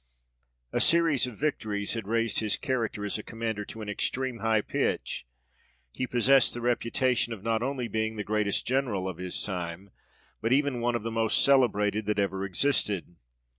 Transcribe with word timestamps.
A 0.73 0.81
series 0.81 1.27
of 1.27 1.37
victories 1.37 1.93
had 1.93 2.07
raised 2.07 2.39
his 2.39 2.57
character 2.57 3.05
as 3.05 3.19
a 3.19 3.23
commander 3.23 3.63
to 3.65 3.83
an 3.83 3.87
extreme 3.87 4.39
high 4.39 4.61
pitch; 4.61 5.27
he 5.91 6.07
possessed 6.07 6.55
the 6.55 6.61
reputation 6.61 7.33
of 7.33 7.43
not 7.43 7.61
only 7.61 7.87
being 7.87 8.15
the 8.15 8.23
greatest 8.23 8.65
General 8.65 9.07
of 9.07 9.17
his 9.19 9.43
time, 9.43 9.91
but 10.41 10.51
even 10.51 10.81
one 10.81 10.95
of 10.95 11.03
the 11.03 11.11
most 11.11 11.45
celebrated 11.45 12.07
that 12.07 12.17
ever 12.17 12.43
existed. 12.45 13.15